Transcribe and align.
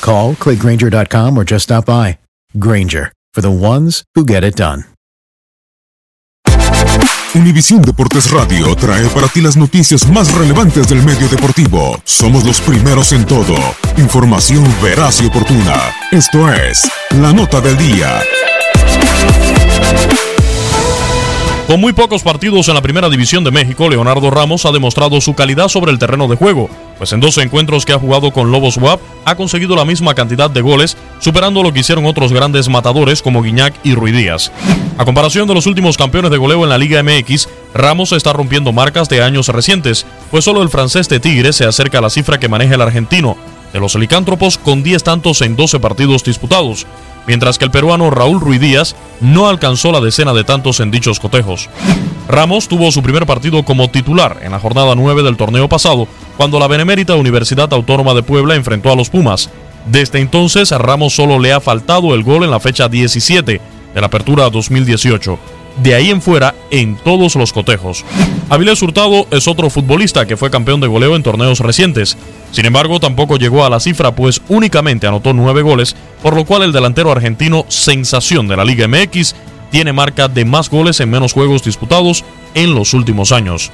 Call, 0.00 0.34
clickgranger.com, 0.34 1.36
or 1.36 1.44
just 1.44 1.64
stop 1.64 1.86
by. 1.86 2.18
Granger, 2.58 3.12
for 3.34 3.40
the 3.40 3.50
ones 3.50 4.04
who 4.14 4.24
get 4.24 4.44
it 4.44 4.56
done. 4.56 4.84
Univisión 7.34 7.82
Deportes 7.82 8.30
Radio 8.30 8.74
trae 8.74 9.06
para 9.08 9.28
ti 9.28 9.42
las 9.42 9.56
noticias 9.56 10.08
más 10.08 10.32
relevantes 10.32 10.88
del 10.88 11.02
medio 11.02 11.28
deportivo. 11.28 12.00
Somos 12.04 12.44
los 12.44 12.60
primeros 12.60 13.12
en 13.12 13.26
todo. 13.26 13.54
Información 13.98 14.64
veraz 14.82 15.20
y 15.20 15.26
oportuna. 15.26 15.76
Esto 16.10 16.50
es 16.50 16.90
La 17.20 17.32
Nota 17.32 17.60
del 17.60 17.76
Día. 17.76 18.20
Con 21.68 21.82
muy 21.82 21.92
pocos 21.92 22.22
partidos 22.22 22.66
en 22.68 22.74
la 22.74 22.80
Primera 22.80 23.10
División 23.10 23.44
de 23.44 23.50
México, 23.50 23.90
Leonardo 23.90 24.30
Ramos 24.30 24.64
ha 24.64 24.72
demostrado 24.72 25.20
su 25.20 25.34
calidad 25.34 25.68
sobre 25.68 25.92
el 25.92 25.98
terreno 25.98 26.26
de 26.26 26.34
juego, 26.34 26.70
pues 26.96 27.12
en 27.12 27.20
12 27.20 27.42
encuentros 27.42 27.84
que 27.84 27.92
ha 27.92 27.98
jugado 27.98 28.30
con 28.30 28.50
Lobos 28.50 28.78
WAP 28.78 28.98
ha 29.26 29.34
conseguido 29.34 29.76
la 29.76 29.84
misma 29.84 30.14
cantidad 30.14 30.48
de 30.48 30.62
goles, 30.62 30.96
superando 31.20 31.62
lo 31.62 31.70
que 31.74 31.80
hicieron 31.80 32.06
otros 32.06 32.32
grandes 32.32 32.70
matadores 32.70 33.20
como 33.20 33.42
Guiñac 33.42 33.74
y 33.84 33.94
Ruidías. 33.94 34.50
A 34.96 35.04
comparación 35.04 35.46
de 35.46 35.52
los 35.52 35.66
últimos 35.66 35.98
campeones 35.98 36.30
de 36.30 36.38
goleo 36.38 36.64
en 36.64 36.70
la 36.70 36.78
Liga 36.78 37.02
MX, 37.02 37.50
Ramos 37.74 38.12
está 38.12 38.32
rompiendo 38.32 38.72
marcas 38.72 39.10
de 39.10 39.22
años 39.22 39.48
recientes, 39.48 40.06
pues 40.30 40.46
solo 40.46 40.62
el 40.62 40.70
francés 40.70 41.10
de 41.10 41.20
Tigre 41.20 41.52
se 41.52 41.66
acerca 41.66 41.98
a 41.98 42.00
la 42.00 42.08
cifra 42.08 42.40
que 42.40 42.48
maneja 42.48 42.76
el 42.76 42.80
argentino, 42.80 43.36
de 43.74 43.80
los 43.80 43.94
licántropos 43.94 44.56
con 44.56 44.82
10 44.82 45.02
tantos 45.02 45.42
en 45.42 45.54
12 45.54 45.80
partidos 45.80 46.24
disputados, 46.24 46.86
mientras 47.28 47.58
que 47.58 47.66
el 47.66 47.70
peruano 47.70 48.10
Raúl 48.10 48.40
Ruiz 48.40 48.60
Díaz 48.60 48.96
no 49.20 49.48
alcanzó 49.48 49.92
la 49.92 50.00
decena 50.00 50.32
de 50.32 50.42
tantos 50.42 50.80
en 50.80 50.90
dichos 50.90 51.20
cotejos. 51.20 51.68
Ramos 52.26 52.66
tuvo 52.66 52.90
su 52.90 53.02
primer 53.02 53.26
partido 53.26 53.62
como 53.62 53.88
titular 53.88 54.38
en 54.42 54.50
la 54.50 54.58
jornada 54.58 54.94
9 54.96 55.22
del 55.22 55.36
torneo 55.36 55.68
pasado, 55.68 56.08
cuando 56.36 56.58
la 56.58 56.66
Benemérita 56.66 57.14
Universidad 57.14 57.72
Autónoma 57.72 58.14
de 58.14 58.24
Puebla 58.24 58.56
enfrentó 58.56 58.90
a 58.90 58.96
los 58.96 59.10
Pumas. 59.10 59.50
Desde 59.86 60.18
entonces 60.18 60.72
a 60.72 60.78
Ramos 60.78 61.14
solo 61.14 61.38
le 61.38 61.52
ha 61.52 61.60
faltado 61.60 62.14
el 62.14 62.24
gol 62.24 62.42
en 62.42 62.50
la 62.50 62.60
fecha 62.60 62.88
17 62.88 63.60
de 63.94 64.00
la 64.00 64.06
apertura 64.06 64.50
2018 64.50 65.38
de 65.82 65.94
ahí 65.94 66.10
en 66.10 66.20
fuera 66.20 66.54
en 66.70 66.96
todos 66.96 67.36
los 67.36 67.52
cotejos. 67.52 68.04
Avilés 68.50 68.82
Hurtado 68.82 69.26
es 69.30 69.46
otro 69.48 69.70
futbolista 69.70 70.26
que 70.26 70.36
fue 70.36 70.50
campeón 70.50 70.80
de 70.80 70.86
goleo 70.86 71.16
en 71.16 71.22
torneos 71.22 71.60
recientes. 71.60 72.16
Sin 72.50 72.66
embargo, 72.66 72.98
tampoco 72.98 73.36
llegó 73.36 73.64
a 73.64 73.70
la 73.70 73.80
cifra, 73.80 74.14
pues 74.14 74.40
únicamente 74.48 75.06
anotó 75.06 75.32
nueve 75.32 75.62
goles, 75.62 75.94
por 76.22 76.34
lo 76.34 76.44
cual 76.44 76.62
el 76.62 76.72
delantero 76.72 77.12
argentino, 77.12 77.64
sensación 77.68 78.48
de 78.48 78.56
la 78.56 78.64
Liga 78.64 78.88
MX, 78.88 79.34
tiene 79.70 79.92
marca 79.92 80.28
de 80.28 80.44
más 80.44 80.70
goles 80.70 81.00
en 81.00 81.10
menos 81.10 81.32
juegos 81.32 81.62
disputados 81.62 82.24
en 82.54 82.74
los 82.74 82.94
últimos 82.94 83.32
años. 83.32 83.70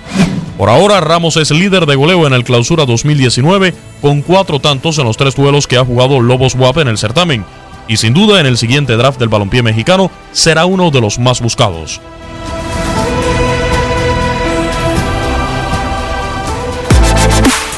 Por 0.59 0.69
ahora, 0.69 1.01
Ramos 1.01 1.37
es 1.37 1.51
líder 1.51 1.87
de 1.87 1.95
goleo 1.97 2.27
en 2.27 2.33
el 2.33 2.45
Clausura 2.45 2.84
2019, 2.84 3.75
con 4.01 4.23
cuatro 4.23 4.61
tantos 4.61 4.99
en 4.99 5.05
los 5.05 5.17
tres 5.17 5.37
duelos 5.37 5.67
que 5.67 5.77
ha 5.77 5.84
jugado 5.84 6.21
Lobos 6.21 6.55
WAP 6.55 6.79
en 6.79 6.89
el 6.89 6.99
certamen, 6.99 7.45
y 7.89 7.97
sin 7.97 8.15
duda 8.15 8.41
en 8.41 8.47
el 8.47 8.57
siguiente 8.57 8.97
draft 8.97 9.19
del 9.19 9.29
balompié 9.29 9.63
mexicano 9.63 10.11
será 10.33 10.65
uno 10.65 10.91
de 10.91 11.01
los 11.01 11.19
más 11.19 11.41
buscados. 11.41 12.01